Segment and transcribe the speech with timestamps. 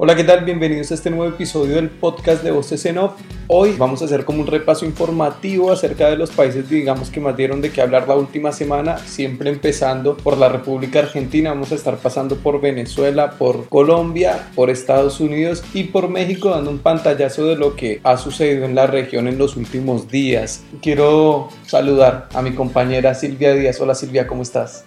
[0.00, 0.44] Hola, ¿qué tal?
[0.44, 3.14] Bienvenidos a este nuevo episodio del podcast de Voces en Off.
[3.48, 7.36] Hoy vamos a hacer como un repaso informativo acerca de los países, digamos, que más
[7.36, 11.50] dieron de qué hablar la última semana, siempre empezando por la República Argentina.
[11.50, 16.70] Vamos a estar pasando por Venezuela, por Colombia, por Estados Unidos y por México, dando
[16.70, 20.62] un pantallazo de lo que ha sucedido en la región en los últimos días.
[20.80, 23.80] Quiero saludar a mi compañera Silvia Díaz.
[23.80, 24.84] Hola Silvia, ¿cómo estás?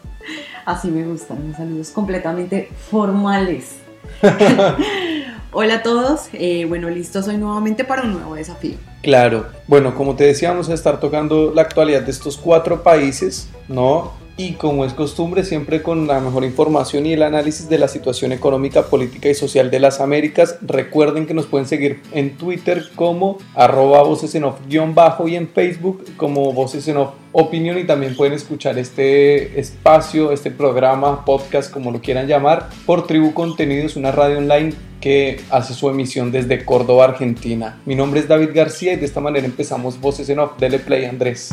[0.66, 3.81] Así me gustan, mis saludos completamente formales.
[5.54, 8.76] Hola a todos, eh, bueno, listo, soy nuevamente para un nuevo desafío.
[9.02, 13.50] Claro, bueno, como te decía, vamos a estar tocando la actualidad de estos cuatro países,
[13.68, 14.14] ¿no?
[14.42, 18.32] Y como es costumbre siempre con la mejor información y el análisis de la situación
[18.32, 20.58] económica, política y social de las Américas.
[20.62, 24.60] Recuerden que nos pueden seguir en Twitter como arroba voces en off
[24.96, 30.32] bajo y en Facebook como voces en off opinión y también pueden escuchar este espacio,
[30.32, 35.74] este programa, podcast, como lo quieran llamar, por Tribu Contenidos, una radio online que hace
[35.74, 37.80] su emisión desde Córdoba, Argentina.
[37.86, 40.58] Mi nombre es David García y de esta manera empezamos Voces en Off.
[40.60, 41.52] Dele play, Andrés.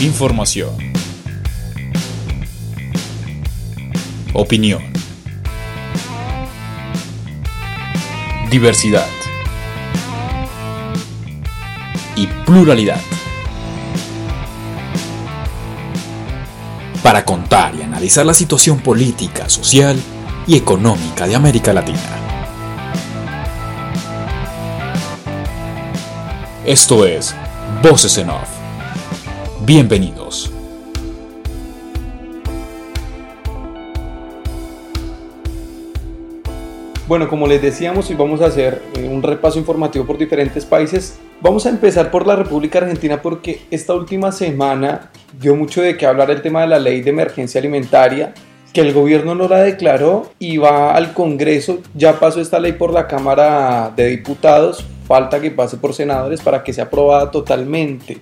[0.00, 0.76] Información.
[4.34, 4.82] Opinión.
[8.50, 9.06] Diversidad.
[12.14, 13.00] Y pluralidad.
[17.02, 19.98] Para contar y analizar la situación política, social
[20.46, 21.98] y económica de América Latina.
[26.66, 27.34] Esto es
[27.82, 28.55] Voces en Off
[29.66, 30.52] Bienvenidos.
[37.08, 41.18] Bueno, como les decíamos, hoy vamos a hacer eh, un repaso informativo por diferentes países.
[41.40, 46.06] Vamos a empezar por la República Argentina porque esta última semana dio mucho de qué
[46.06, 48.34] hablar el tema de la ley de emergencia alimentaria,
[48.72, 51.80] que el gobierno no la declaró y va al Congreso.
[51.92, 56.62] Ya pasó esta ley por la Cámara de Diputados, falta que pase por senadores para
[56.62, 58.20] que sea aprobada totalmente.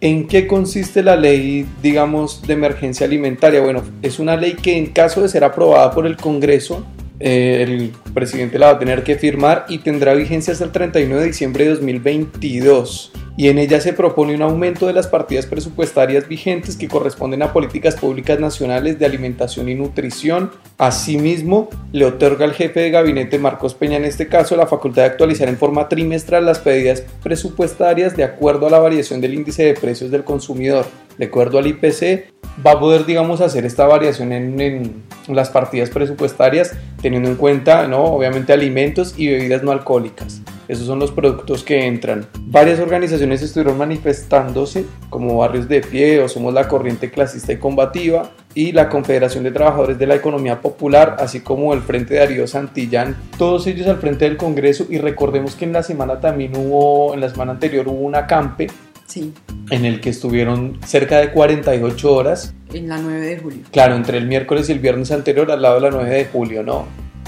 [0.00, 3.60] ¿En qué consiste la ley, digamos, de emergencia alimentaria?
[3.60, 6.86] Bueno, es una ley que en caso de ser aprobada por el Congreso,
[7.18, 11.18] eh, el presidente la va a tener que firmar y tendrá vigencia hasta el 31
[11.18, 16.26] de diciembre de 2022 y en ella se propone un aumento de las partidas presupuestarias
[16.26, 20.50] vigentes que corresponden a políticas públicas nacionales de alimentación y nutrición.
[20.76, 25.10] Asimismo, le otorga al jefe de gabinete Marcos Peña en este caso la facultad de
[25.10, 29.74] actualizar en forma trimestral las pedidas presupuestarias de acuerdo a la variación del índice de
[29.74, 30.86] precios del consumidor.
[31.16, 32.32] De acuerdo al IPC,
[32.66, 38.02] va a poder, digamos, hacer esta variación en, las partidas presupuestarias, teniendo en cuenta, ¿no?
[38.02, 40.42] Obviamente, alimentos y bebidas no alcohólicas.
[40.68, 42.26] Esos son los productos que entran.
[42.40, 48.30] Varias organizaciones estuvieron manifestándose, como Barrios de Pie o Somos la Corriente Clasista y Combativa,
[48.54, 52.46] y la Confederación de Trabajadores de la Economía Popular, así como el Frente de Darío
[52.46, 54.86] Santillán, todos ellos al frente del Congreso.
[54.90, 58.68] Y recordemos que en la semana también hubo, en la semana anterior hubo una campe
[59.08, 59.32] Sí.
[59.70, 62.54] En el que estuvieron cerca de 48 horas.
[62.74, 63.60] En la 9 de julio.
[63.72, 66.62] Claro, entre el miércoles y el viernes anterior al lado de la 9 de julio,
[66.62, 66.84] ¿no?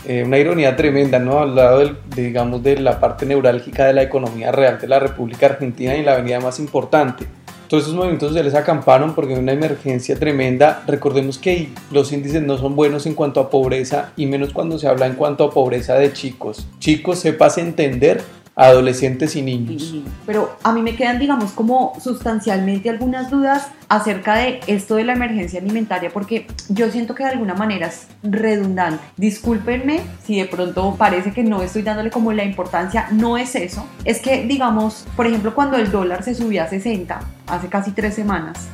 [0.06, 1.40] Eh, una ironía tremenda, ¿no?
[1.40, 5.46] Al lado, del, digamos, de la parte neurálgica de la economía real de la República
[5.46, 7.26] Argentina y la avenida más importante.
[7.68, 10.82] Todos esos movimientos se les acamparon porque hay una emergencia tremenda.
[10.88, 14.88] Recordemos que los índices no son buenos en cuanto a pobreza y menos cuando se
[14.88, 16.66] habla en cuanto a pobreza de chicos.
[16.80, 18.22] Chicos, sepas entender
[18.56, 19.94] adolescentes y niños.
[20.26, 25.14] Pero a mí me quedan, digamos, como sustancialmente algunas dudas acerca de esto de la
[25.14, 29.02] emergencia alimentaria, porque yo siento que de alguna manera es redundante.
[29.16, 33.86] Discúlpenme si de pronto parece que no estoy dándole como la importancia, no es eso.
[34.04, 38.14] Es que, digamos, por ejemplo, cuando el dólar se subió a 60, hace casi tres
[38.14, 38.68] semanas,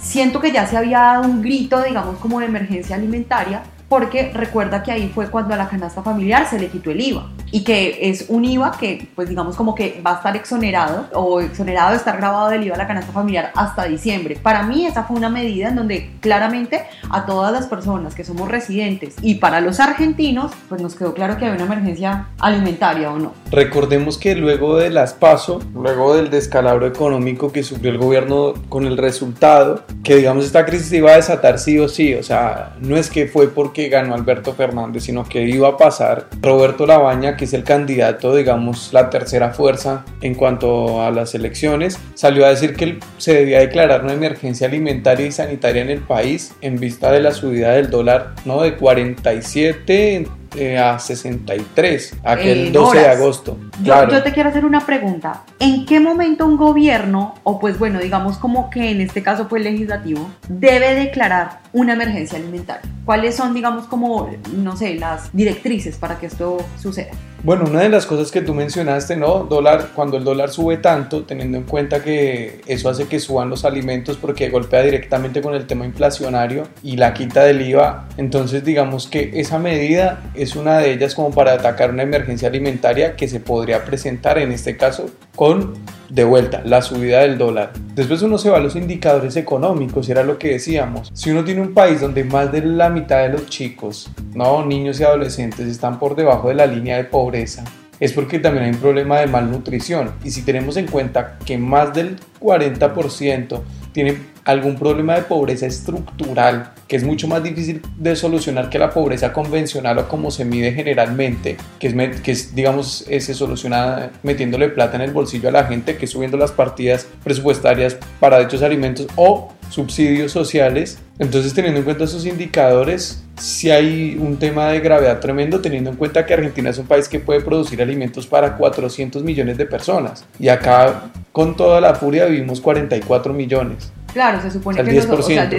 [0.00, 3.62] siento que ya se había dado un grito, digamos, como de emergencia alimentaria,
[3.94, 7.30] porque recuerda que ahí fue cuando a la canasta familiar se le quitó el IVA
[7.52, 11.40] y que es un IVA que pues digamos como que va a estar exonerado o
[11.40, 14.34] exonerado de estar grabado del IVA a la canasta familiar hasta diciembre.
[14.34, 18.48] Para mí esa fue una medida en donde claramente a todas las personas que somos
[18.48, 23.18] residentes y para los argentinos pues nos quedó claro que había una emergencia alimentaria o
[23.20, 23.32] no.
[23.54, 28.84] Recordemos que luego de las PASO, luego del descalabro económico que sufrió el gobierno con
[28.84, 32.96] el resultado, que digamos esta crisis iba a desatar sí o sí, o sea, no
[32.96, 37.44] es que fue porque ganó Alberto Fernández, sino que iba a pasar Roberto Labaña, que
[37.44, 42.74] es el candidato, digamos, la tercera fuerza en cuanto a las elecciones, salió a decir
[42.74, 47.20] que se debía declarar una emergencia alimentaria y sanitaria en el país en vista de
[47.20, 48.62] la subida del dólar, ¿no?
[48.62, 53.58] De 47 eh, a 63, aquel 12 de agosto.
[53.82, 55.42] Yo, yo, te quiero hacer una pregunta.
[55.58, 59.58] ¿En qué momento un gobierno, o pues bueno, digamos como que en este caso fue
[59.58, 62.88] el legislativo, debe declarar una emergencia alimentaria?
[63.04, 67.12] ¿Cuáles son, digamos, como, no sé, las directrices para que esto suceda?
[67.44, 69.40] Bueno, una de las cosas que tú mencionaste, ¿no?
[69.40, 73.66] Dólar, cuando el dólar sube tanto, teniendo en cuenta que eso hace que suban los
[73.66, 79.08] alimentos porque golpea directamente con el tema inflacionario y la quita del IVA, entonces digamos
[79.08, 83.40] que esa medida es una de ellas como para atacar una emergencia alimentaria que se
[83.64, 85.72] podría presentar en este caso con
[86.10, 87.72] de vuelta, la subida del dólar.
[87.94, 91.10] Después uno se va a los indicadores económicos, era lo que decíamos.
[91.14, 95.00] Si uno tiene un país donde más de la mitad de los chicos, no niños
[95.00, 97.64] y adolescentes, están por debajo de la línea de pobreza,
[98.00, 100.12] es porque también hay un problema de malnutrición.
[100.22, 103.62] Y si tenemos en cuenta que más del 40%
[103.92, 108.90] tienen algún problema de pobreza estructural, que es mucho más difícil de solucionar que la
[108.90, 114.68] pobreza convencional o como se mide generalmente, que es, que es digamos, se soluciona metiéndole
[114.68, 119.06] plata en el bolsillo a la gente, que subiendo las partidas presupuestarias para dichos alimentos
[119.16, 120.98] o subsidios sociales.
[121.18, 125.96] Entonces, teniendo en cuenta esos indicadores, si hay un tema de gravedad tremendo, teniendo en
[125.96, 130.24] cuenta que Argentina es un país que puede producir alimentos para 400 millones de personas.
[130.38, 133.92] Y acá, con toda la furia, vivimos 44 millones.
[134.14, 135.50] Claro, se supone que los, o sea,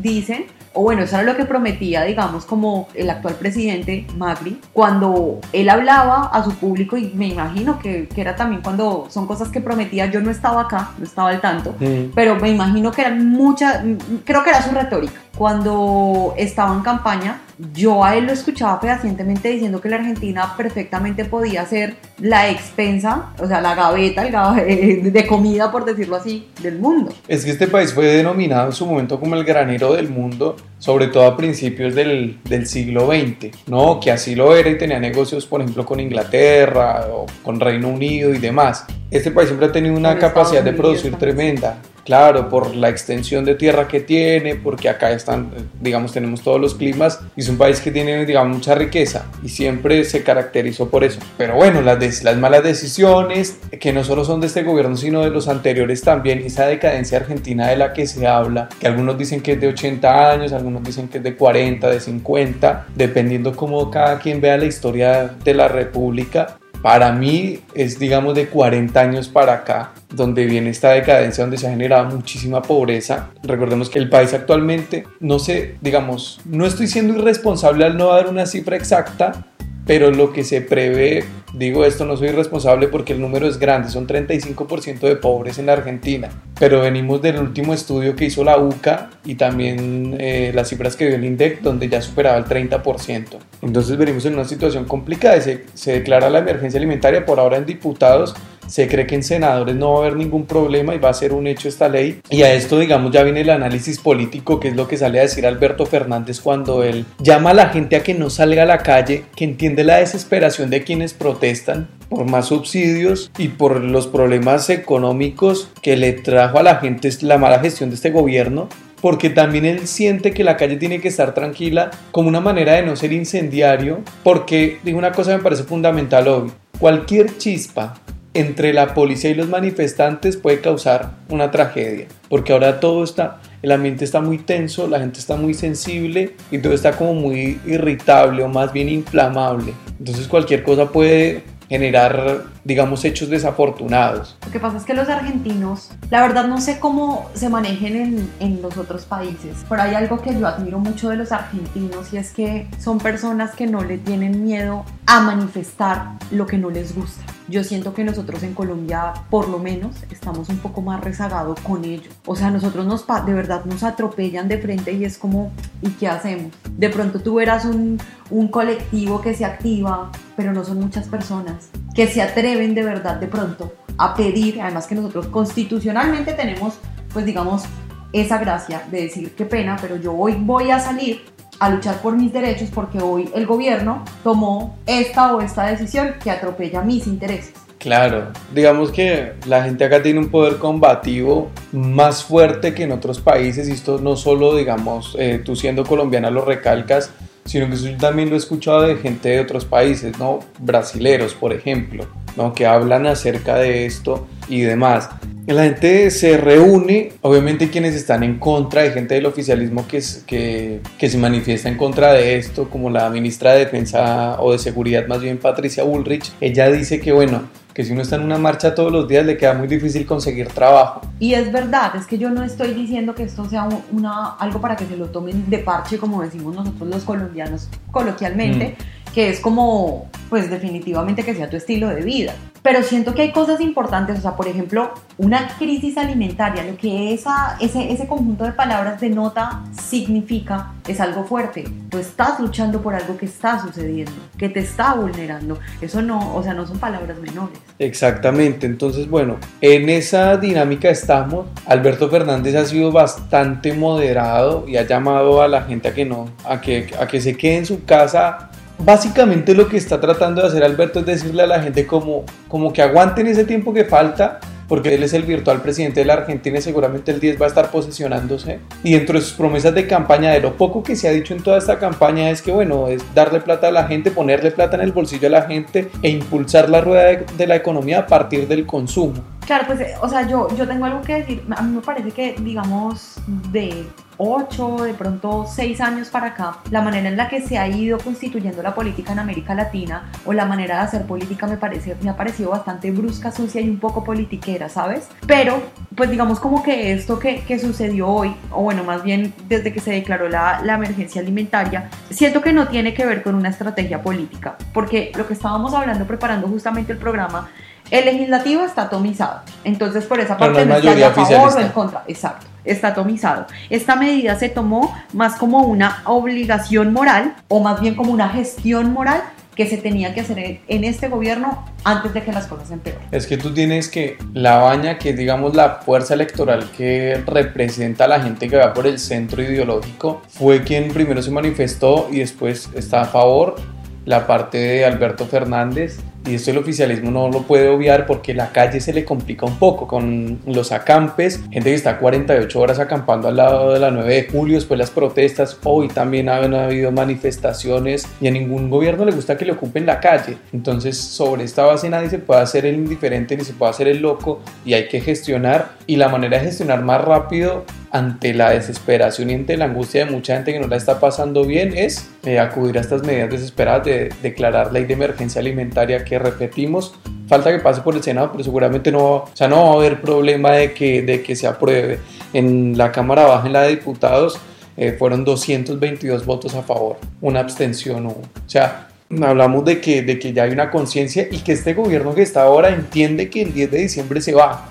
[0.00, 5.40] dicen, o bueno, eso era lo que prometía, digamos, como el actual presidente Macri, cuando
[5.52, 9.48] él hablaba a su público, y me imagino que, que era también cuando son cosas
[9.48, 11.74] que prometía, yo no estaba acá, no estaba al tanto,
[12.14, 13.82] pero me imagino que eran muchas,
[14.24, 15.20] creo que era su retórica.
[15.38, 17.40] Cuando estaba en campaña,
[17.72, 23.30] yo a él lo escuchaba fehacientemente diciendo que la Argentina perfectamente podía ser la expensa,
[23.38, 24.24] o sea, la gaveta
[24.64, 27.12] de comida, por decirlo así, del mundo.
[27.28, 31.06] Es que este país fue denominado en su momento como el granero del mundo, sobre
[31.06, 34.00] todo a principios del, del siglo XX, ¿no?
[34.00, 38.34] Que así lo era y tenía negocios, por ejemplo, con Inglaterra o con Reino Unido
[38.34, 38.86] y demás.
[39.08, 41.78] Este país siempre ha tenido una capacidad de producir tremenda.
[42.08, 46.74] Claro, por la extensión de tierra que tiene, porque acá están, digamos, tenemos todos los
[46.74, 51.04] climas y es un país que tiene, digamos, mucha riqueza y siempre se caracterizó por
[51.04, 51.20] eso.
[51.36, 55.28] Pero bueno, las, las malas decisiones, que no solo son de este gobierno, sino de
[55.28, 59.52] los anteriores también, esa decadencia argentina de la que se habla, que algunos dicen que
[59.52, 64.18] es de 80 años, algunos dicen que es de 40, de 50, dependiendo cómo cada
[64.18, 69.54] quien vea la historia de la República, para mí es digamos de 40 años para
[69.54, 73.30] acá donde viene esta decadencia donde se ha generado muchísima pobreza.
[73.42, 78.28] Recordemos que el país actualmente no sé digamos no estoy siendo irresponsable al no dar
[78.28, 79.46] una cifra exacta
[79.88, 81.24] pero lo que se prevé,
[81.54, 85.64] digo esto no soy responsable porque el número es grande, son 35% de pobres en
[85.64, 86.28] la Argentina,
[86.60, 91.06] pero venimos del último estudio que hizo la UCA y también eh, las cifras que
[91.06, 93.38] dio el INDEC donde ya superaba el 30%.
[93.62, 97.64] Entonces venimos en una situación complicada, se, se declara la emergencia alimentaria por ahora en
[97.64, 98.34] diputados,
[98.68, 101.32] se cree que en senadores no va a haber ningún problema y va a ser
[101.32, 102.20] un hecho esta ley.
[102.30, 105.22] Y a esto, digamos, ya viene el análisis político, que es lo que sale a
[105.22, 108.78] decir Alberto Fernández cuando él llama a la gente a que no salga a la
[108.78, 114.70] calle, que entiende la desesperación de quienes protestan por más subsidios y por los problemas
[114.70, 118.68] económicos que le trajo a la gente la mala gestión de este gobierno
[119.00, 122.82] porque también él siente que la calle tiene que estar tranquila como una manera de
[122.82, 127.94] no ser incendiario, porque digo una cosa me parece fundamental hoy, cualquier chispa
[128.38, 133.72] entre la policía y los manifestantes puede causar una tragedia, porque ahora todo está, el
[133.72, 138.44] ambiente está muy tenso, la gente está muy sensible y todo está como muy irritable
[138.44, 139.74] o más bien inflamable.
[139.98, 144.36] Entonces cualquier cosa puede generar, digamos, hechos desafortunados.
[144.44, 148.30] Lo que pasa es que los argentinos, la verdad no sé cómo se manejen en,
[148.40, 152.18] en, los otros países, pero hay algo que yo admiro mucho de los argentinos y
[152.18, 156.94] es que son personas que no le tienen miedo a manifestar lo que no les
[156.94, 157.24] gusta.
[157.48, 161.82] Yo siento que nosotros en Colombia, por lo menos, estamos un poco más rezagados con
[161.86, 162.10] ello.
[162.26, 166.08] O sea, nosotros nos, de verdad nos atropellan de frente y es como, ¿y qué
[166.08, 166.52] hacemos?
[166.76, 167.98] De pronto tú verás un,
[168.28, 173.16] un colectivo que se activa, pero no son muchas personas que se atreven de verdad
[173.16, 176.74] de pronto a pedir, además que nosotros constitucionalmente tenemos,
[177.12, 177.64] pues digamos,
[178.12, 181.22] esa gracia de decir qué pena, pero yo hoy voy a salir
[181.60, 186.30] a luchar por mis derechos porque hoy el gobierno tomó esta o esta decisión que
[186.30, 187.52] atropella mis intereses.
[187.78, 193.20] Claro, digamos que la gente acá tiene un poder combativo más fuerte que en otros
[193.20, 197.12] países y esto no solo, digamos, eh, tú siendo colombiana lo recalcas,
[197.48, 200.40] sino que yo también lo he escuchado de gente de otros países, ¿no?
[200.58, 202.52] Brasileros, por ejemplo, ¿no?
[202.52, 205.08] Que hablan acerca de esto y demás.
[205.54, 210.80] La gente se reúne, obviamente quienes están en contra, hay gente del oficialismo que, que,
[210.98, 215.06] que, se manifiesta en contra de esto, como la ministra de Defensa o de Seguridad,
[215.06, 218.74] más bien Patricia Bullrich, ella dice que bueno, que si uno está en una marcha
[218.74, 221.00] todos los días le queda muy difícil conseguir trabajo.
[221.20, 224.74] Y es verdad, es que yo no estoy diciendo que esto sea una, algo para
[224.74, 228.82] que se lo tomen de parche, como decimos nosotros los colombianos coloquialmente, mm.
[229.18, 232.36] Que es como, pues definitivamente que sea tu estilo de vida.
[232.62, 237.12] Pero siento que hay cosas importantes, o sea, por ejemplo, una crisis alimentaria, lo que
[237.12, 241.64] esa, ese, ese conjunto de palabras denota significa es algo fuerte.
[241.88, 245.58] Tú estás luchando por algo que está sucediendo, que te está vulnerando.
[245.80, 247.58] Eso no, o sea, no son palabras menores.
[247.80, 251.46] Exactamente, entonces bueno, en esa dinámica estamos.
[251.66, 256.28] Alberto Fernández ha sido bastante moderado y ha llamado a la gente a que no,
[256.48, 258.47] a que, a que se quede en su casa
[258.78, 262.72] básicamente lo que está tratando de hacer Alberto es decirle a la gente como, como
[262.72, 266.58] que aguanten ese tiempo que falta, porque él es el virtual presidente de la Argentina
[266.58, 268.60] y seguramente el 10 va a estar posicionándose.
[268.82, 271.42] Y dentro de sus promesas de campaña, de lo poco que se ha dicho en
[271.42, 274.82] toda esta campaña es que, bueno, es darle plata a la gente, ponerle plata en
[274.82, 278.46] el bolsillo a la gente e impulsar la rueda de, de la economía a partir
[278.46, 279.14] del consumo.
[279.46, 281.42] Claro, pues, o sea, yo, yo tengo algo que decir.
[281.56, 283.14] A mí me parece que, digamos,
[283.50, 283.86] de
[284.18, 287.98] 8, de pronto 6 años para acá, la manera en la que se ha ido
[287.98, 292.10] constituyendo la política en América Latina o la manera de hacer política me, parece, me
[292.10, 295.08] ha parecido bastante brusca, sucia y un poco politiquera, ¿sabes?
[295.26, 295.62] Pero,
[295.94, 299.80] pues digamos como que esto que, que sucedió hoy, o bueno, más bien desde que
[299.80, 304.02] se declaró la, la emergencia alimentaria, siento que no tiene que ver con una estrategia
[304.02, 307.48] política, porque lo que estábamos hablando preparando justamente el programa
[307.90, 312.04] el legislativo está atomizado, entonces por esa parte no, está a favor o en contra.
[312.06, 313.46] Exacto, está atomizado.
[313.70, 318.92] Esta medida se tomó más como una obligación moral o más bien como una gestión
[318.92, 319.22] moral
[319.58, 323.02] que se tenía que hacer en este gobierno antes de que las cosas empeoren.
[323.10, 328.04] Es que tú tienes que la baña, que es digamos la fuerza electoral que representa
[328.04, 332.20] a la gente que va por el centro ideológico, fue quien primero se manifestó y
[332.20, 333.56] después está a favor
[334.04, 338.52] la parte de Alberto Fernández y esto el oficialismo no lo puede obviar porque la
[338.52, 343.28] calle se le complica un poco con los acampes, gente que está 48 horas acampando
[343.28, 348.06] al lado de la 9 de julio, después las protestas, hoy también han habido manifestaciones
[348.20, 350.36] y a ningún gobierno le gusta que le ocupen la calle.
[350.52, 354.00] Entonces sobre esta base nadie se puede hacer el indiferente ni se puede hacer el
[354.00, 355.78] loco y hay que gestionar.
[355.86, 360.10] Y la manera de gestionar más rápido ante la desesperación y ante la angustia de
[360.10, 363.84] mucha gente que no la está pasando bien es eh, acudir a estas medidas desesperadas
[363.86, 366.94] de declarar ley de emergencia alimentaria que repetimos.
[367.28, 370.00] Falta que pase por el Senado pero seguramente no, o sea, no va a haber
[370.00, 371.98] problema de que, de que se apruebe.
[372.32, 374.38] En la Cámara Baja en la de Diputados
[374.76, 378.16] eh, fueron 222 votos a favor una abstención o
[378.46, 378.88] sea
[379.22, 382.42] hablamos de que, de que ya hay una conciencia y que este gobierno que está
[382.42, 384.68] ahora entiende que el 10 de diciembre se va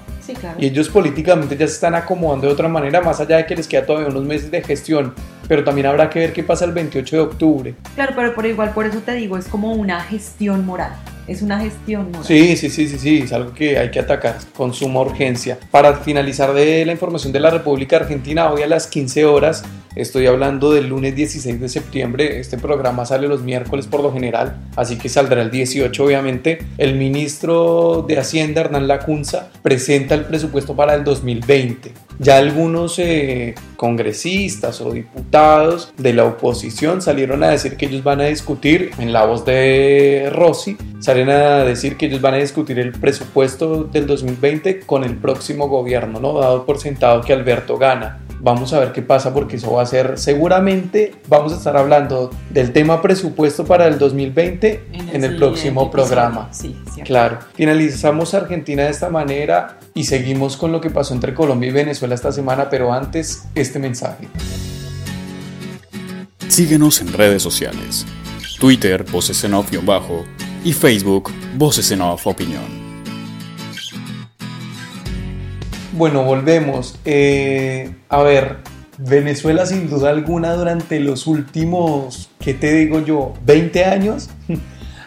[0.57, 3.67] y ellos políticamente ya se están acomodando de otra manera, más allá de que les
[3.67, 5.13] queda todavía unos meses de gestión.
[5.47, 7.75] Pero también habrá que ver qué pasa el 28 de octubre.
[7.95, 10.93] Claro, pero por igual, por eso te digo, es como una gestión moral.
[11.27, 12.25] Es una gestión moral.
[12.25, 15.57] Sí, sí, sí, sí, sí, es algo que hay que atacar con suma urgencia.
[15.71, 19.63] Para finalizar de la información de la República Argentina, hoy a las 15 horas
[19.97, 22.39] Estoy hablando del lunes 16 de septiembre.
[22.39, 26.59] Este programa sale los miércoles por lo general, así que saldrá el 18 obviamente.
[26.77, 31.93] El ministro de Hacienda, Hernán Lacunza, presenta el presupuesto para el 2020.
[32.19, 38.21] Ya algunos eh, congresistas o diputados de la oposición salieron a decir que ellos van
[38.21, 42.77] a discutir, en la voz de Rossi, salen a decir que ellos van a discutir
[42.77, 46.39] el presupuesto del 2020 con el próximo gobierno, ¿no?
[46.39, 48.26] Dado por sentado que Alberto gana.
[48.39, 52.29] Vamos a ver qué pasa porque eso va a ser seguramente, vamos a estar hablando
[52.49, 56.49] del tema presupuesto para el 2020 en el, próximo programa.
[56.51, 57.39] Sí, claro.
[57.55, 62.15] Finalizamos Argentina de esta manera y seguimos con lo que pasó entre Colombia y Venezuela
[62.15, 64.27] esta semana, pero antes este mensaje.
[66.47, 68.05] Síguenos en redes sociales.
[68.59, 70.25] Twitter, Voces en Off-Bajo
[70.63, 72.76] y Facebook, Voces en Off Opinión.
[75.97, 76.99] Bueno, volvemos.
[77.05, 78.57] Eh, a ver,
[78.99, 83.33] Venezuela sin duda alguna durante los últimos, ¿qué te digo yo?
[83.47, 84.29] 20 años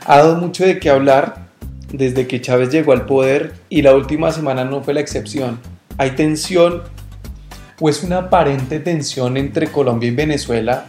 [0.05, 1.47] ha dado mucho de qué hablar
[1.93, 5.61] desde que Chávez llegó al poder y la última semana no fue la excepción.
[5.97, 6.83] Hay tensión
[7.79, 10.87] o es una aparente tensión entre Colombia y Venezuela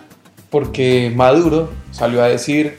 [0.50, 2.76] porque Maduro salió a decir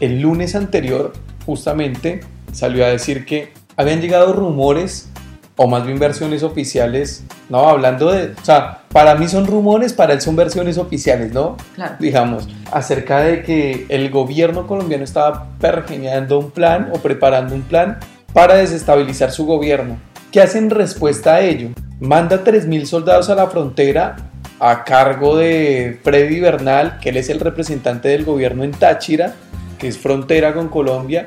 [0.00, 1.14] el lunes anterior
[1.46, 2.20] justamente
[2.52, 5.08] salió a decir que habían llegado rumores
[5.56, 10.12] o más bien versiones oficiales, no, hablando de, o sea, para mí son rumores, para
[10.12, 11.56] él son versiones oficiales, ¿no?
[11.74, 11.96] Claro.
[11.98, 17.98] Digamos, acerca de que el gobierno colombiano estaba pergeñando un plan o preparando un plan
[18.32, 19.96] para desestabilizar su gobierno
[20.36, 21.70] ¿Qué hace en respuesta a ello?
[21.98, 24.16] Manda 3.000 soldados a la frontera
[24.60, 29.34] a cargo de Freddy Bernal, que él es el representante del gobierno en Táchira,
[29.78, 31.26] que es frontera con Colombia,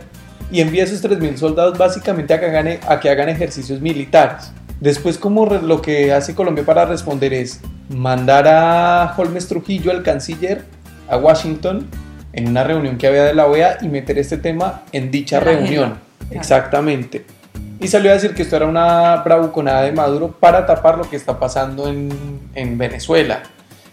[0.52, 4.52] y envía a esos 3.000 soldados básicamente a que, hagan, a que hagan ejercicios militares.
[4.80, 10.64] Después, como lo que hace Colombia para responder es mandar a Holmes Trujillo, el canciller,
[11.10, 11.88] a Washington,
[12.34, 15.96] en una reunión que había de la OEA y meter este tema en dicha reunión.
[16.32, 17.26] Exactamente.
[17.82, 21.16] Y salió a decir que esto era una bravuconada de Maduro para tapar lo que
[21.16, 22.10] está pasando en,
[22.56, 23.44] en Venezuela.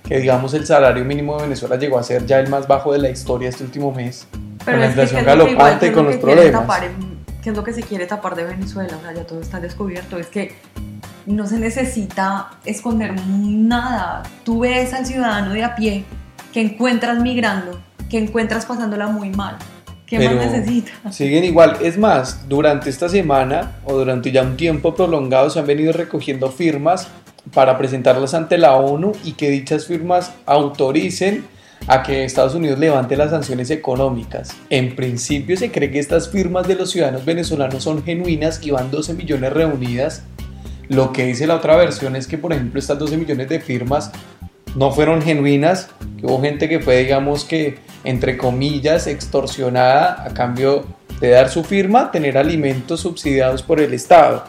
[0.05, 2.99] Que digamos el salario mínimo de Venezuela llegó a ser ya el más bajo de
[2.99, 4.27] la historia este último mes.
[4.67, 6.81] Pero con la inflación galopante y con los problemas.
[7.43, 8.95] ¿Qué es lo que se quiere tapar de Venezuela?
[8.99, 10.19] O sea, ya todo está descubierto.
[10.19, 10.57] Es que
[11.25, 14.25] no se necesita esconder nada.
[14.45, 16.05] Tú ves al ciudadano de a pie
[16.53, 17.81] que encuentras migrando,
[18.11, 19.57] que encuentras pasándola muy mal
[20.07, 20.93] ¿Qué más necesita?
[21.11, 21.79] Siguen igual.
[21.83, 26.51] Es más, durante esta semana o durante ya un tiempo prolongado se han venido recogiendo
[26.51, 27.09] firmas
[27.53, 31.45] para presentarlas ante la ONU y que dichas firmas autoricen
[31.87, 34.51] a que Estados Unidos levante las sanciones económicas.
[34.71, 38.91] En principio se cree que estas firmas de los ciudadanos venezolanos son genuinas y van
[38.91, 40.23] 12 millones reunidas.
[40.89, 44.11] Lo que dice la otra versión es que, por ejemplo, estas 12 millones de firmas
[44.75, 50.85] no fueron genuinas, que hubo gente que fue, digamos que, entre comillas, extorsionada a cambio
[51.21, 54.45] de dar su firma, tener alimentos subsidiados por el Estado.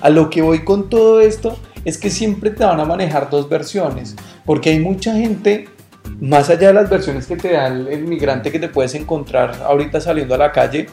[0.00, 3.48] A lo que voy con todo esto es que siempre te van a manejar dos
[3.48, 5.68] versiones, porque hay mucha gente,
[6.20, 10.00] más allá de las versiones que te da el, migrante que te puedes encontrar ahorita
[10.00, 10.86] saliendo a la calle,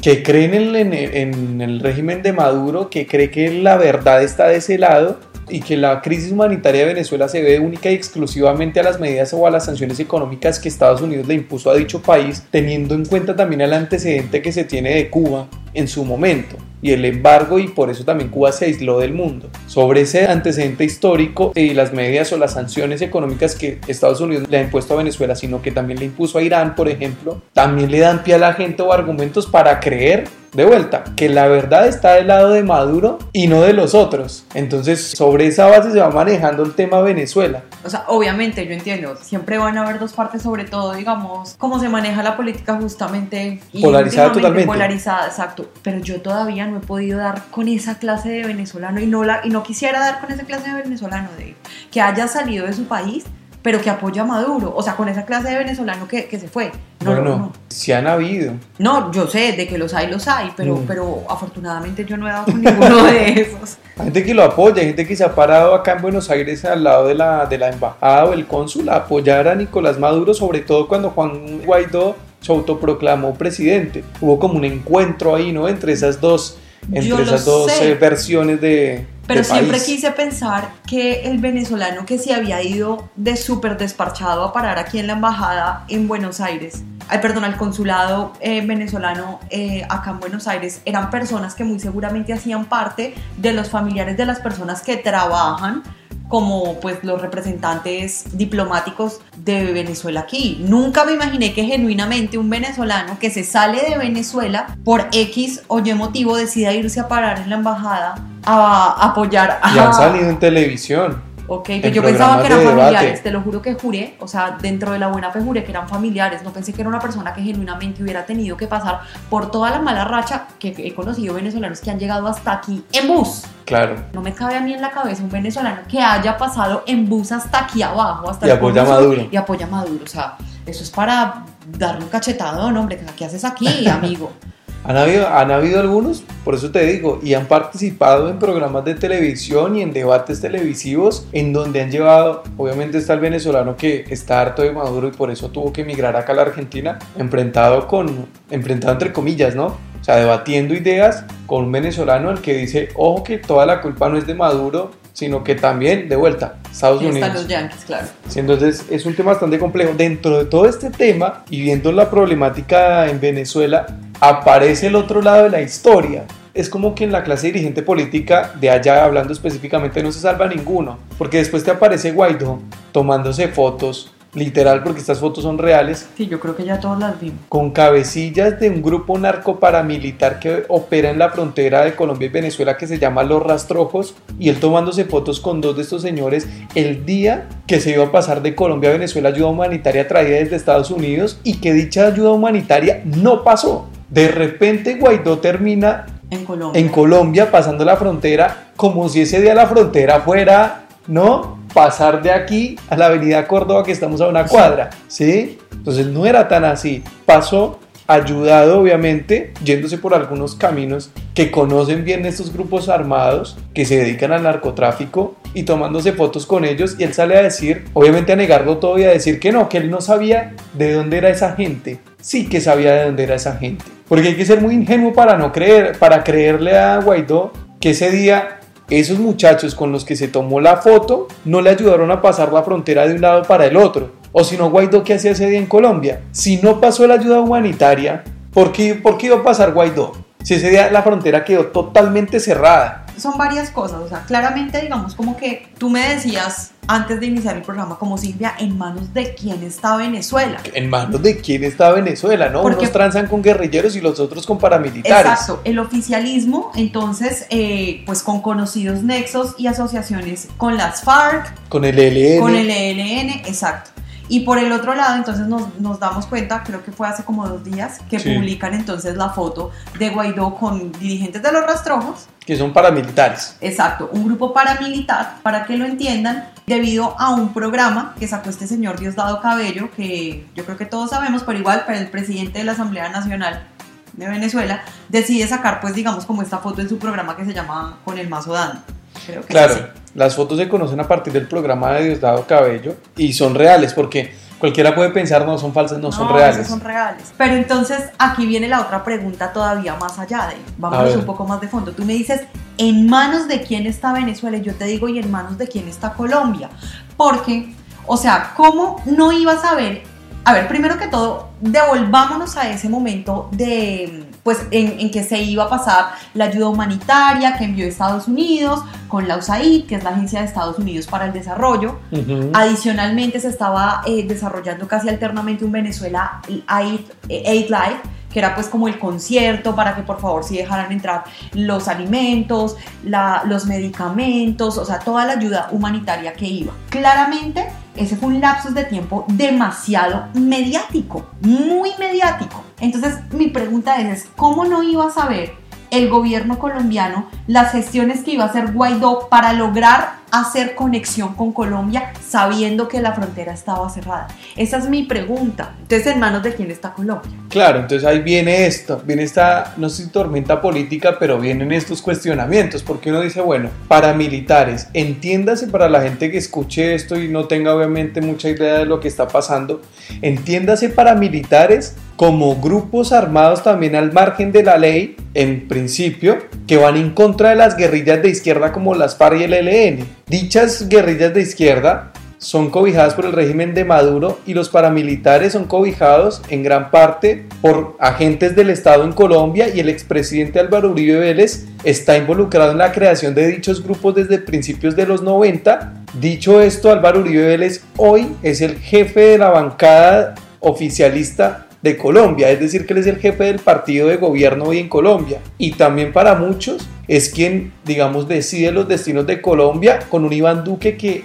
[0.00, 4.56] que creen en, en el régimen de Maduro, que cree que la verdad está de
[4.56, 8.82] ese lado y que la crisis humanitaria de Venezuela se debe única y exclusivamente a
[8.82, 12.44] las medidas o a las sanciones económicas que Estados Unidos le impuso a dicho país,
[12.50, 16.92] teniendo en cuenta también el antecedente que se tiene de Cuba en su momento y
[16.92, 19.48] el embargo y por eso también Cuba se aisló del mundo.
[19.66, 24.58] Sobre ese antecedente histórico y las medidas o las sanciones económicas que Estados Unidos le
[24.58, 27.98] ha impuesto a Venezuela, sino que también le impuso a Irán, por ejemplo, también le
[27.98, 32.14] dan pie a la gente o argumentos para creer de vuelta, que la verdad está
[32.14, 34.44] del lado de Maduro y no de los otros.
[34.54, 37.62] Entonces, sobre esa base se va manejando el tema Venezuela.
[37.84, 41.78] O sea, obviamente yo entiendo, siempre van a haber dos partes, sobre todo, digamos, cómo
[41.78, 43.60] se maneja la política justamente.
[43.80, 44.66] polarizada totalmente.
[44.66, 45.70] Polarizada, exacto.
[45.82, 49.40] Pero yo todavía no he podido dar con esa clase de venezolano y no, la,
[49.44, 51.54] y no quisiera dar con esa clase de venezolano, de
[51.90, 53.24] que haya salido de su país
[53.62, 56.48] pero que apoya a Maduro, o sea, con esa clase de venezolano que, que se
[56.48, 56.70] fue.
[57.04, 58.54] No, no, no, sí han habido.
[58.78, 60.84] No, yo sé, de que los hay, los hay, pero, mm.
[60.86, 63.78] pero afortunadamente yo no he dado con ninguno de esos.
[63.98, 66.64] Hay gente que lo apoya, hay gente que se ha parado acá en Buenos Aires
[66.64, 70.34] al lado de la, de la embajada o el cónsul a apoyar a Nicolás Maduro,
[70.34, 74.04] sobre todo cuando Juan Guaidó se autoproclamó presidente.
[74.20, 75.68] Hubo como un encuentro ahí, ¿no?
[75.68, 76.58] Entre esas dos,
[76.92, 82.32] entre esas dos eh, versiones de, pero siempre quise pensar que el venezolano que se
[82.32, 87.18] había ido de súper despachado a parar aquí en la embajada en Buenos Aires, ay,
[87.20, 92.32] perdón, al consulado eh, venezolano eh, acá en Buenos Aires, eran personas que muy seguramente
[92.32, 95.82] hacían parte de los familiares de las personas que trabajan
[96.28, 100.58] como pues los representantes diplomáticos de Venezuela aquí.
[100.60, 105.80] Nunca me imaginé que genuinamente un venezolano que se sale de Venezuela por X o
[105.80, 109.74] Y motivo decida irse a parar en la embajada a apoyar a...
[109.74, 111.27] Y han salido en televisión.
[111.50, 114.98] Ok, yo pensaba que eran familiares, te lo juro que juré, o sea, dentro de
[114.98, 118.02] la buena fe juré que eran familiares, no pensé que era una persona que genuinamente
[118.02, 121.98] hubiera tenido que pasar por toda la mala racha que he conocido venezolanos que han
[121.98, 123.44] llegado hasta aquí en bus.
[123.64, 123.96] Claro.
[124.12, 127.32] No me cabe a mí en la cabeza un venezolano que haya pasado en bus
[127.32, 129.26] hasta aquí abajo, hasta y apoya a Maduro.
[129.30, 133.24] Y apoya a Maduro, o sea, eso es para darle un cachetado, no, hombre, ¿qué
[133.24, 134.32] haces aquí, amigo?
[134.84, 138.94] Han habido, han habido algunos, por eso te digo, y han participado en programas de
[138.94, 144.40] televisión y en debates televisivos en donde han llevado, obviamente está el venezolano que está
[144.40, 148.26] harto de Maduro y por eso tuvo que emigrar acá a la Argentina, enfrentado con,
[148.50, 149.66] enfrentado entre comillas, ¿no?
[150.00, 154.08] O sea, debatiendo ideas con un venezolano el que dice, ojo que toda la culpa
[154.08, 157.16] no es de Maduro, sino que también, de vuelta, Estados Unidos.
[157.16, 158.06] Están los Yankees, claro.
[158.36, 159.94] entonces es un tema bastante complejo.
[159.96, 163.86] Dentro de todo este tema y viendo la problemática en Venezuela,
[164.20, 166.24] aparece el otro lado de la historia.
[166.54, 170.46] Es como que en la clase dirigente política de allá, hablando específicamente, no se salva
[170.46, 172.60] ninguno, porque después te aparece Guaidó
[172.92, 176.08] tomándose fotos literal porque estas fotos son reales.
[176.16, 177.38] Sí, yo creo que ya todas las vimos.
[177.48, 182.30] Con cabecillas de un grupo narco paramilitar que opera en la frontera de Colombia y
[182.30, 186.48] Venezuela que se llama Los Rastrojos y él tomándose fotos con dos de estos señores
[186.74, 190.56] el día que se iba a pasar de Colombia a Venezuela ayuda humanitaria traída desde
[190.56, 193.88] Estados Unidos y que dicha ayuda humanitaria no pasó.
[194.10, 196.80] De repente Guaidó termina en Colombia.
[196.80, 201.57] en Colombia pasando la frontera como si ese día la frontera fuera, ¿no?
[201.74, 205.58] Pasar de aquí a la avenida Córdoba que estamos a una cuadra, ¿sí?
[205.72, 207.02] Entonces no era tan así.
[207.24, 207.78] Pasó
[208.08, 214.32] ayudado obviamente yéndose por algunos caminos que conocen bien estos grupos armados que se dedican
[214.32, 218.78] al narcotráfico y tomándose fotos con ellos y él sale a decir, obviamente a negarlo
[218.78, 222.00] todo y a decir que no, que él no sabía de dónde era esa gente.
[222.20, 223.84] Sí que sabía de dónde era esa gente.
[224.08, 228.10] Porque hay que ser muy ingenuo para no creer, para creerle a Guaidó que ese
[228.10, 228.57] día
[228.90, 232.62] esos muchachos con los que se tomó la foto no le ayudaron a pasar la
[232.62, 234.12] frontera de un lado para el otro.
[234.32, 236.22] O si no, Guaidó, ¿qué hacía ese día en Colombia?
[236.32, 240.12] Si no pasó la ayuda humanitaria, ¿por qué, ¿por qué iba a pasar Guaidó?
[240.42, 243.04] Si ese día la frontera quedó totalmente cerrada.
[243.18, 247.56] Son varias cosas, o sea, claramente digamos como que tú me decías antes de iniciar
[247.56, 250.58] el programa como Silvia, ¿en manos de quién está Venezuela?
[250.72, 252.48] ¿En manos de quién está Venezuela?
[252.48, 252.62] ¿no?
[252.62, 255.30] Porque- Unos transan con guerrilleros y los otros con paramilitares.
[255.32, 261.84] Exacto, el oficialismo, entonces, eh, pues con conocidos nexos y asociaciones con las FARC, Con
[261.84, 262.40] el ELN.
[262.40, 263.90] con el ELN, exacto.
[264.28, 267.48] Y por el otro lado, entonces nos, nos damos cuenta, creo que fue hace como
[267.48, 268.34] dos días, que Sí.
[268.34, 273.56] publican entonces la foto de Guaidó con dirigentes de los rastrojos, que son paramilitares.
[273.60, 278.66] exacto, un grupo paramilitar, para que lo entiendan, debido a un programa que sacó este
[278.66, 282.64] señor Diosdado Cabello, que yo creo que todos sabemos, pero igual, pero el presidente de
[282.64, 283.66] la Asamblea Nacional
[284.12, 287.98] de Venezuela decide sacar, pues digamos, como esta foto en su programa que se llama
[288.04, 288.80] Con el Mazo Dando.
[289.28, 289.48] Creo que.
[289.48, 289.74] Claro,
[290.14, 294.32] las fotos se conocen a partir del programa de Diosdado Cabello y son reales porque
[294.58, 296.66] cualquiera puede pensar no son falsas, no, son reales.
[296.66, 297.32] son reales.
[297.36, 301.60] Pero entonces aquí viene la otra pregunta todavía más allá de, vámonos un poco más
[301.60, 301.92] de fondo.
[301.92, 302.40] Tú me dices,
[302.78, 304.56] ¿en manos de quién está Venezuela?
[304.56, 306.70] Y yo te digo, ¿y en manos de quién está Colombia?
[307.18, 307.74] Porque,
[308.06, 310.04] o sea, ¿cómo no ibas a ver?
[310.44, 315.42] A ver, primero que todo, devolvámonos a ese momento de, pues, en, en que se
[315.42, 320.04] iba a pasar la ayuda humanitaria que envió Estados Unidos con la USAID, que es
[320.04, 321.98] la Agencia de Estados Unidos para el Desarrollo.
[322.10, 322.50] Ujú.
[322.54, 328.00] Adicionalmente se estaba eh, desarrollando casi alternamente un Venezuela Aid, eh, Aid Live,
[328.32, 332.76] que era pues como el concierto para que por favor sí dejaran entrar los alimentos,
[333.04, 336.72] la- los medicamentos, o sea, toda la ayuda humanitaria que iba.
[336.90, 337.66] Claramente
[337.98, 342.62] ese fue un lapsus de tiempo demasiado mediático, muy mediático.
[342.80, 345.52] Entonces mi pregunta es, ¿es ¿cómo no iba a saber
[345.90, 351.52] el gobierno colombiano las gestiones que iba a hacer Guaidó para lograr hacer conexión con
[351.52, 354.28] Colombia sabiendo que la frontera estaba cerrada?
[354.56, 355.74] Esa es mi pregunta.
[355.82, 357.30] Entonces, ¿en manos de quién está Colombia?
[357.48, 362.02] Claro, entonces ahí viene esto, viene esta, no sé si tormenta política, pero vienen estos
[362.02, 367.46] cuestionamientos, porque uno dice, bueno, paramilitares, entiéndase para la gente que escuche esto y no
[367.46, 369.80] tenga obviamente mucha idea de lo que está pasando,
[370.20, 376.96] entiéndase paramilitares como grupos armados también al margen de la ley, en principio, que van
[376.96, 380.17] en contra de las guerrillas de izquierda como las FARC y el ELN.
[380.28, 385.64] Dichas guerrillas de izquierda son cobijadas por el régimen de Maduro y los paramilitares son
[385.64, 391.18] cobijados en gran parte por agentes del Estado en Colombia y el expresidente Álvaro Uribe
[391.18, 395.94] Vélez está involucrado en la creación de dichos grupos desde principios de los 90.
[396.20, 402.50] Dicho esto, Álvaro Uribe Vélez hoy es el jefe de la bancada oficialista de Colombia,
[402.50, 405.38] es decir, que él es el jefe del partido de gobierno hoy en Colombia.
[405.58, 410.64] Y también para muchos es quien, digamos, decide los destinos de Colombia con un Iván
[410.64, 411.24] Duque que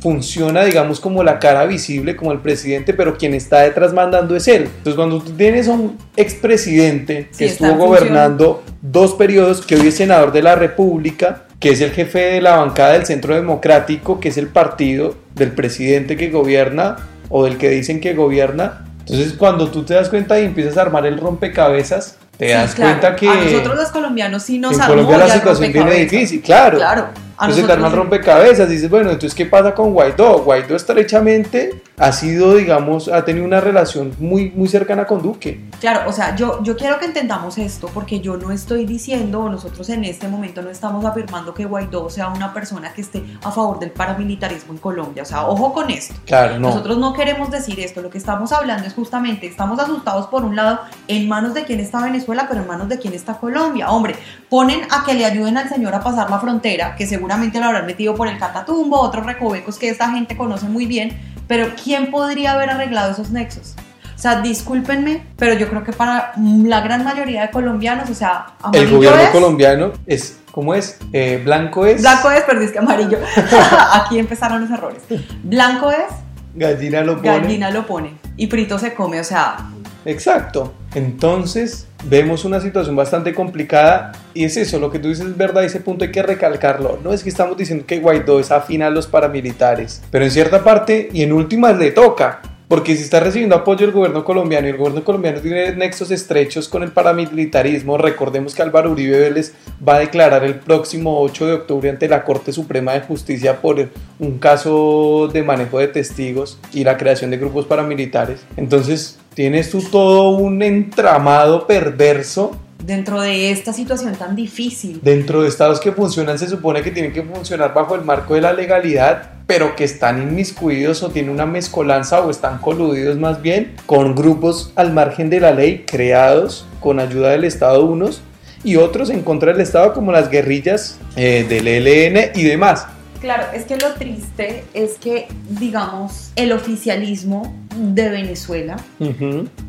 [0.00, 4.48] funciona, digamos, como la cara visible, como el presidente, pero quien está detrás mandando es
[4.48, 4.62] él.
[4.62, 9.96] Entonces, cuando tú tienes a un expresidente que estuvo gobernando dos periodos, que hoy es
[9.96, 14.30] senador de la República, que es el jefe de la bancada del Centro Democrático, que
[14.30, 16.96] es el partido del presidente que gobierna
[17.28, 18.86] o del que dicen que gobierna.
[19.12, 22.74] Entonces, cuando tú te das cuenta y empiezas a armar el rompecabezas, te Sí, das
[22.74, 22.90] claro.
[22.92, 26.78] cuenta que A nosotros los colombianos sí nos en Colombia la situación viene difícil, claro.
[26.78, 27.08] Claro.
[27.48, 30.42] Entonces arman nosotros- rompecabezas, dices, bueno, entonces ¿qué pasa con Guaidó?
[30.42, 35.60] Guaidó estrechamente ha sido, digamos, ha tenido una relación muy, muy cercana con Duque.
[35.80, 39.48] Claro, o sea, yo, yo quiero que entendamos esto porque yo no estoy diciendo, o
[39.50, 43.50] nosotros en este momento no estamos afirmando que Guaidó sea una persona que esté a
[43.50, 45.22] favor del paramilitarismo en Colombia.
[45.22, 46.14] O sea, ojo con esto.
[46.26, 46.68] Claro, no.
[46.68, 50.56] Nosotros no queremos decir esto, lo que estamos hablando es justamente, estamos asustados por un
[50.56, 53.90] lado en manos de quién está Venezuela, pero en manos de quién está Colombia.
[53.90, 54.16] Hombre,
[54.48, 57.86] ponen a que le ayuden al señor a pasar la frontera, que seguramente lo habrán
[57.86, 61.16] metido por el Catatumbo, otros recovecos que esta gente conoce muy bien,
[61.46, 63.76] pero ¿quién podría haber arreglado esos nexos?
[64.16, 68.46] O sea, discúlpenme, pero yo creo que para la gran mayoría de colombianos, o sea,
[68.72, 70.98] El gobierno es, colombiano es, ¿cómo es?
[71.12, 73.18] Eh, blanco es, Blanco es, perdí, es que amarillo.
[73.92, 75.00] Aquí empezaron los errores.
[75.44, 76.12] Blanco es,
[76.56, 77.28] gallina lo pone.
[77.28, 79.56] gallina lo pone y frito se come, o sea,
[80.04, 80.72] Exacto.
[80.94, 85.64] Entonces vemos una situación bastante complicada y es eso, lo que tú dices es verdad,
[85.64, 86.98] ese punto hay que recalcarlo.
[87.02, 90.64] No es que estamos diciendo que Guaidó es afín a los paramilitares, pero en cierta
[90.64, 92.40] parte y en últimas le toca.
[92.70, 96.68] Porque si está recibiendo apoyo del gobierno colombiano y el gobierno colombiano tiene nexos estrechos
[96.68, 99.54] con el paramilitarismo, recordemos que Álvaro Uribe Vélez
[99.86, 103.88] va a declarar el próximo 8 de octubre ante la Corte Suprema de Justicia por
[104.20, 108.46] un caso de manejo de testigos y la creación de grupos paramilitares.
[108.56, 112.52] Entonces, tienes tú todo un entramado perverso
[112.84, 115.00] dentro de esta situación tan difícil.
[115.02, 118.40] Dentro de estados que funcionan se supone que tienen que funcionar bajo el marco de
[118.40, 123.74] la legalidad, pero que están inmiscuidos o tienen una mezcolanza o están coludidos más bien
[123.86, 128.22] con grupos al margen de la ley creados con ayuda del Estado unos
[128.62, 132.86] y otros en contra del Estado como las guerrillas eh, del ELN y demás.
[133.20, 138.76] Claro, es que lo triste es que, digamos, el oficialismo de Venezuela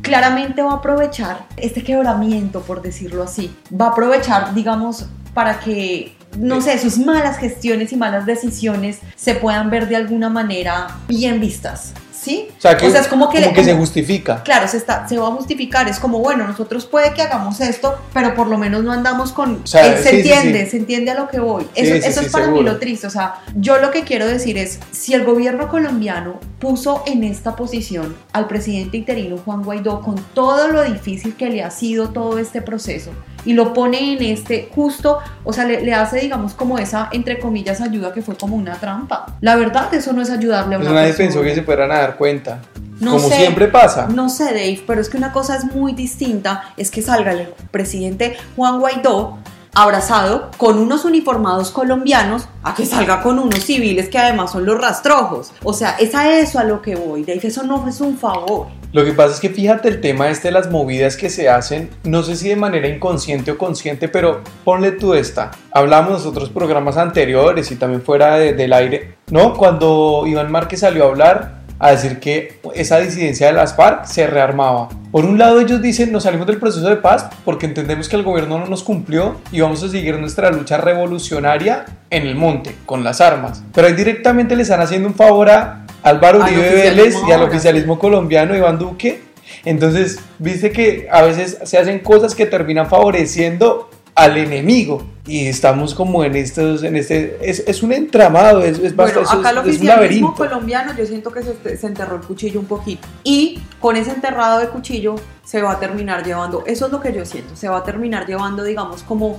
[0.00, 3.54] claramente va a aprovechar este quebramiento, por decirlo así.
[3.78, 9.34] Va a aprovechar, digamos, para que no sé, sus malas gestiones y malas decisiones se
[9.34, 11.92] puedan ver de alguna manera bien vistas.
[12.22, 12.46] ¿Sí?
[12.56, 14.44] O sea, es como que, se justifica.
[14.44, 15.88] Claro, se, está, se va a justificar.
[15.88, 19.62] Es como, bueno, nosotros puede que hagamos esto, pero por lo menos no andamos con...
[19.64, 21.66] O sea, se entiende, se entiende a lo que voy.
[21.74, 23.08] Eso, eso es para mí lo triste.
[23.08, 27.56] O sea, yo lo que quiero decir es, si el gobierno colombiano puso en esta
[27.56, 32.38] posición al presidente interino Juan Guaidó con todo lo difícil que le ha sido todo
[32.38, 33.10] este proceso,
[33.44, 37.80] y lo pone en este justo, o sea, le, hace, digamos, como esa, entre comillas,
[37.80, 39.36] ayuda que fue como una trampa.
[39.40, 41.98] La verdad, eso no es ayudarle a una pues nadie pensó que se fueran a
[41.98, 42.60] dar cuenta.
[43.00, 44.06] No como siempre pasa.
[44.06, 47.48] No sé, Dave, pero es que una cosa es muy distinta, es que salga el
[47.70, 49.38] presidente Juan Guaidó
[49.74, 54.80] abrazado con unos uniformados colombianos a que salga con unos civiles que además son los
[54.80, 55.52] rastrojos.
[55.62, 57.24] O sea, es a eso a lo que voy.
[57.24, 58.68] Dave, eso no es un favor.
[58.92, 61.88] Lo que pasa es que fíjate el tema este de las movidas que se hacen,
[62.04, 65.50] no sé si de manera inconsciente o consciente, pero ponle tú esta.
[65.72, 69.54] Hablamos en otros programas anteriores y también fuera del aire, ¿no?
[69.54, 74.28] Cuando Iván Márquez salió a hablar, a decir que esa disidencia de las FARC se
[74.28, 74.88] rearmaba.
[75.10, 78.22] Por un lado ellos dicen nos salimos del proceso de paz porque entendemos que el
[78.22, 83.02] gobierno no nos cumplió y vamos a seguir nuestra lucha revolucionaria en el monte, con
[83.02, 83.64] las armas.
[83.74, 87.98] Pero ahí directamente le están haciendo un favor a Álvaro Uribe Vélez y al oficialismo
[87.98, 89.20] colombiano Iván Duque.
[89.64, 95.02] Entonces, viste que a veces se hacen cosas que terminan favoreciendo al enemigo.
[95.24, 99.58] Y estamos como en estos en este es, un entramado es, es bueno, acá el
[99.58, 103.06] oficialismo colombiano yo siento que se, se, enterró el cuchillo un poquito.
[103.22, 107.12] Y con ese enterrado de cuchillo se va a terminar llevando eso es lo que
[107.12, 109.38] yo siento se va a terminar llevando digamos como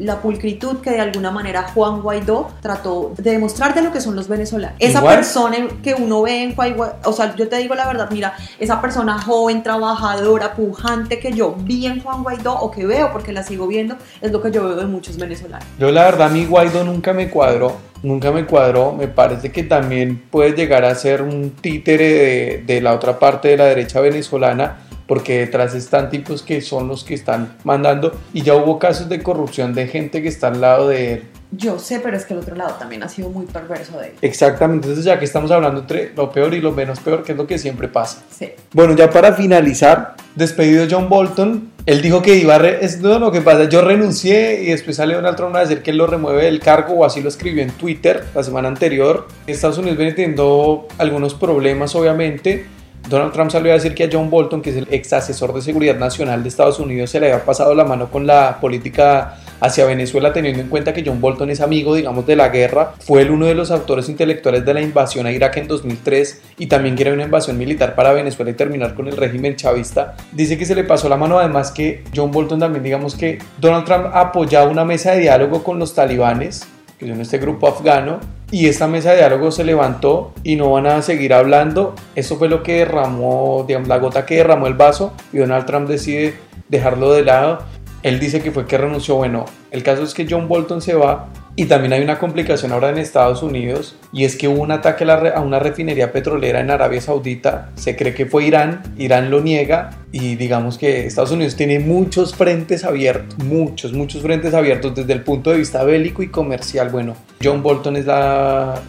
[0.00, 4.16] la pulcritud que de alguna manera Juan Guaidó trató de demostrar de lo que son
[4.16, 4.76] los venezolanos.
[4.78, 8.34] Esa persona que uno ve en Guaidó, o sea, yo te digo la verdad, mira,
[8.58, 13.32] esa persona joven, trabajadora, pujante que yo vi en Juan Guaidó o que veo porque
[13.32, 15.66] la sigo viendo, es lo que yo veo de muchos venezolanos.
[15.78, 20.22] Yo la verdad, mi Guaidó nunca me cuadró, nunca me cuadró, me parece que también
[20.30, 24.78] puede llegar a ser un títere de, de la otra parte de la derecha venezolana
[25.10, 29.20] porque detrás están tipos que son los que están mandando y ya hubo casos de
[29.24, 31.22] corrupción de gente que está al lado de él.
[31.50, 34.12] Yo sé, pero es que el otro lado también ha sido muy perverso de él.
[34.22, 37.38] Exactamente, entonces ya que estamos hablando entre lo peor y lo menos peor, que es
[37.38, 38.22] lo que siempre pasa.
[38.30, 38.50] Sí.
[38.72, 42.68] Bueno, ya para finalizar, despedido John Bolton, él dijo que iba a...
[42.68, 45.90] es no, lo que pasa, yo renuncié y después sale Donald Trump a decir que
[45.90, 49.26] él lo remueve del cargo o así lo escribió en Twitter la semana anterior.
[49.48, 54.30] Estados Unidos viene teniendo algunos problemas, obviamente Donald Trump salió a decir que a John
[54.30, 57.44] Bolton, que es el ex asesor de seguridad nacional de Estados Unidos, se le había
[57.44, 61.60] pasado la mano con la política hacia Venezuela, teniendo en cuenta que John Bolton es
[61.60, 65.26] amigo, digamos, de la guerra, fue el uno de los autores intelectuales de la invasión
[65.26, 69.06] a Irak en 2003 y también quiere una invasión militar para Venezuela y terminar con
[69.08, 70.16] el régimen chavista.
[70.32, 73.84] Dice que se le pasó la mano, además que John Bolton también, digamos que Donald
[73.84, 76.66] Trump apoyaba una mesa de diálogo con los talibanes
[77.00, 80.86] que son este grupo afgano, y esta mesa de diálogo se levantó y no van
[80.86, 81.94] a seguir hablando.
[82.14, 85.88] Eso fue lo que derramó, digamos, la gota que derramó el vaso y Donald Trump
[85.88, 86.34] decide
[86.68, 87.60] dejarlo de lado.
[88.02, 89.16] Él dice que fue que renunció.
[89.16, 92.88] Bueno, el caso es que John Bolton se va y también hay una complicación ahora
[92.88, 97.00] en Estados Unidos y es que hubo un ataque a una refinería petrolera en Arabia
[97.00, 97.70] Saudita.
[97.74, 102.34] Se cree que fue Irán, Irán lo niega y digamos que Estados Unidos tiene muchos
[102.34, 106.88] frentes abiertos, muchos, muchos frentes abiertos desde el punto de vista bélico y comercial.
[106.88, 108.80] Bueno, John Bolton es la,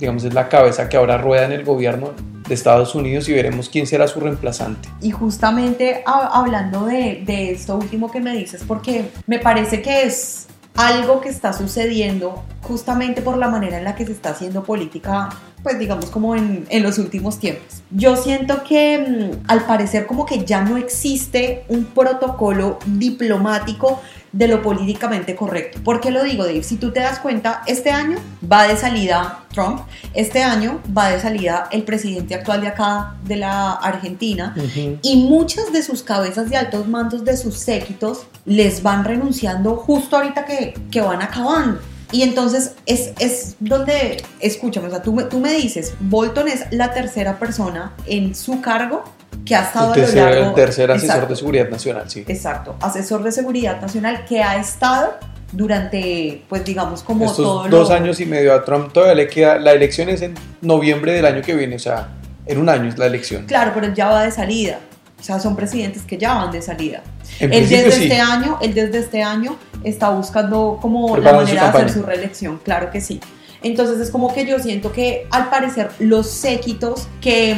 [0.00, 2.14] digamos, es la cabeza que ahora rueda en el gobierno
[2.48, 4.88] de Estados Unidos y veremos quién será su reemplazante.
[5.00, 10.46] Y justamente hablando de, de esto último que me dices, porque me parece que es
[10.74, 15.28] algo que está sucediendo justamente por la manera en la que se está haciendo política
[15.62, 17.82] pues digamos como en, en los últimos tiempos.
[17.90, 24.00] Yo siento que mm, al parecer como que ya no existe un protocolo diplomático
[24.32, 25.80] de lo políticamente correcto.
[25.82, 26.62] ¿Por qué lo digo, Dave?
[26.62, 28.18] Si tú te das cuenta, este año
[28.50, 29.80] va de salida Trump,
[30.14, 34.54] este año va de salida el presidente actual de acá, de la Argentina,
[35.02, 40.16] y muchas de sus cabezas de altos mandos de sus séquitos les van renunciando justo
[40.16, 41.80] ahorita que, que van acabando.
[42.10, 46.64] Y entonces es, es donde, escúchame, o sea, tú, me- tú me dices, Bolton es
[46.70, 49.04] la tercera persona en su cargo
[49.44, 50.48] que ha estado El a lo tercer, largo...
[50.48, 51.28] el tercer asesor Exacto.
[51.34, 52.24] de seguridad nacional, sí.
[52.26, 55.18] Exacto, asesor de seguridad nacional que ha estado
[55.52, 59.28] durante, pues digamos, como Estos todo dos lo- años y medio a Trump todavía le
[59.28, 62.08] queda, la elección es en noviembre del año que viene, o sea,
[62.46, 63.44] en un año es la elección.
[63.46, 64.78] Claro, pero él ya va de salida.
[65.20, 67.02] O sea, son presidentes que ya van de salida.
[67.40, 68.02] En él desde sí.
[68.04, 72.60] este año, él desde este año está buscando como la manera de hacer su reelección,
[72.62, 73.20] claro que sí.
[73.62, 77.54] Entonces es como que yo siento que al parecer los séquitos que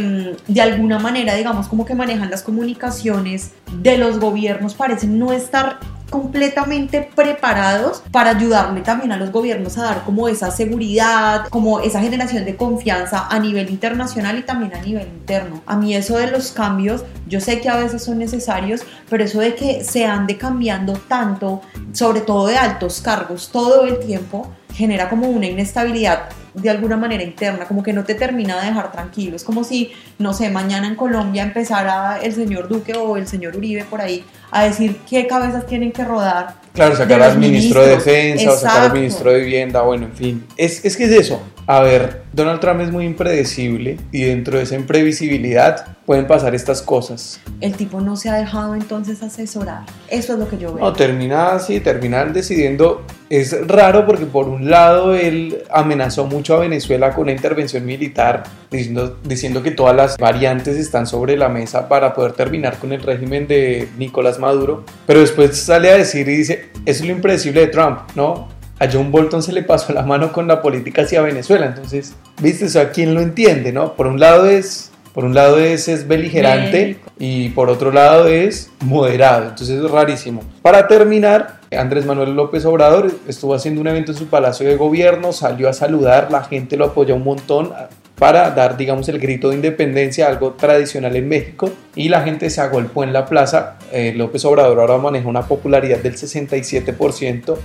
[0.48, 5.33] mm, de alguna manera, digamos, como que manejan las comunicaciones de los gobiernos parecen no
[5.33, 5.78] estar
[6.11, 12.00] completamente preparados para ayudarle también a los gobiernos a dar como esa seguridad, como esa
[12.00, 15.62] generación de confianza a nivel internacional y también a nivel interno.
[15.66, 19.40] A mí eso de los cambios, yo sé que a veces son necesarios, pero eso
[19.40, 25.09] de que se ande cambiando tanto, sobre todo de altos cargos, todo el tiempo, genera
[25.09, 29.37] como una inestabilidad de alguna manera interna, como que no te termina de dejar tranquilo.
[29.37, 33.57] Es como si, no sé, mañana en Colombia empezara el señor Duque o el señor
[33.57, 36.55] Uribe por ahí a decir qué cabezas tienen que rodar.
[36.72, 37.90] Claro, sacar al ministro de.
[37.90, 40.46] Defensa o sacar al ministro de Vivienda, bueno, en fin.
[40.57, 41.40] Es, es que es eso.
[41.70, 46.83] A ver, Donald Trump es muy impredecible y dentro de esa imprevisibilidad pueden pasar estas
[46.83, 47.40] cosas.
[47.61, 49.85] El tipo no se ha dejado entonces asesorar.
[50.09, 50.85] Eso es lo que yo veo.
[50.85, 53.02] No, termina así, terminan decidiendo.
[53.28, 58.42] Es raro porque por un lado él amenazó mucho a Venezuela con una intervención militar,
[58.68, 63.00] diciendo, diciendo que todas las variantes están sobre la mesa para poder terminar con el
[63.00, 67.61] régimen de Nicolás Maduro, pero después sale a decir y dice, eso es lo impredecible
[67.61, 68.60] de Trump, ¿no?
[68.80, 72.64] A John Bolton se le pasó la mano con la política hacia Venezuela, entonces, viste,
[72.64, 73.94] eso a quién lo entiende, ¿no?
[73.94, 74.90] Por un lado es...
[75.12, 80.44] Por un lado es, es beligerante y por otro lado es moderado, entonces es rarísimo.
[80.62, 85.32] Para terminar, Andrés Manuel López Obrador estuvo haciendo un evento en su palacio de gobierno,
[85.32, 87.72] salió a saludar, la gente lo apoyó un montón
[88.20, 92.60] para dar, digamos, el grito de independencia, algo tradicional en México, y la gente se
[92.60, 93.78] agolpó en la plaza.
[93.90, 97.56] Eh, López Obrador ahora maneja una popularidad del 67%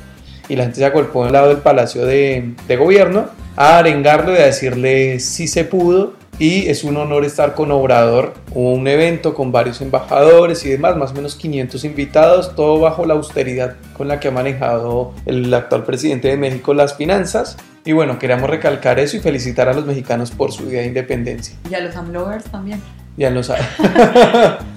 [0.49, 4.37] y la gente se agolpó al lado del palacio de, de gobierno a arengarlo y
[4.37, 8.33] a decirle si se pudo y es un honor estar con Obrador.
[8.51, 13.05] Hubo un evento con varios embajadores y demás, más o menos 500 invitados, todo bajo
[13.05, 17.55] la austeridad con la que ha manejado el actual presidente de México las finanzas.
[17.85, 21.55] Y bueno, queríamos recalcar eso y felicitar a los mexicanos por su día de independencia.
[21.69, 22.81] Y a los AMLovers también.
[23.15, 23.65] Ya lo saben.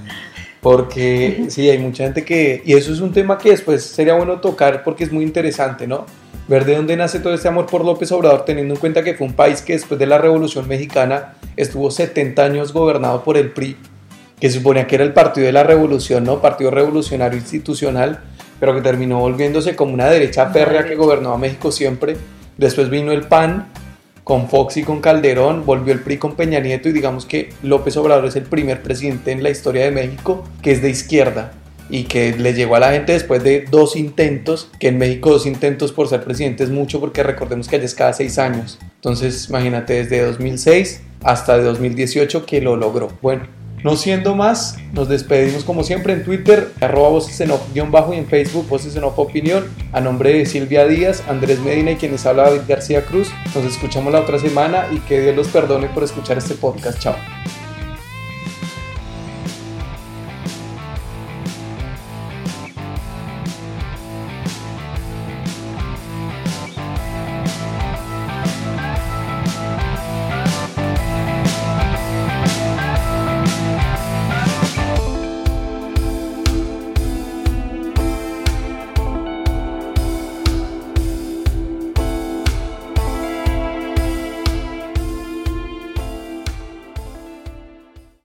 [0.61, 2.62] porque sí, hay mucha gente que...
[2.64, 6.07] Y eso es un tema que después sería bueno tocar porque es muy interesante, ¿no?
[6.49, 9.27] Ver de dónde nace todo este amor por López Obrador, teniendo en cuenta que fue
[9.27, 13.77] un país que después de la Revolución Mexicana estuvo 70 años gobernado por el PRI,
[14.40, 16.40] que se suponía que era el partido de la revolución, ¿no?
[16.40, 18.21] Partido revolucionario institucional,
[18.59, 22.16] pero que terminó volviéndose como una derecha férrea que gobernó a México siempre.
[22.57, 23.68] Después vino el PAN,
[24.29, 27.97] con Fox y con Calderón, volvió el PRI con Peña Nieto y digamos que López
[27.97, 31.53] Obrador es el primer presidente en la historia de México que es de izquierda
[31.88, 35.47] y que le llegó a la gente después de dos intentos, que en México dos
[35.47, 38.79] intentos por ser presidente es mucho porque recordemos que allá es cada seis años.
[38.97, 43.09] Entonces imagínate desde 2006 hasta 2018 que lo logró.
[43.23, 43.45] Bueno,
[43.85, 47.51] no siendo más, nos despedimos como siempre en Twitter, arroba voces en
[47.91, 51.97] bajo y en Facebook, voces en opinión, a nombre de Silvia Díaz, Andrés Medina y
[51.97, 53.31] quienes habla David García Cruz.
[53.55, 56.99] Nos escuchamos la otra semana y que Dios los perdone por escuchar este podcast.
[56.99, 57.17] Chao.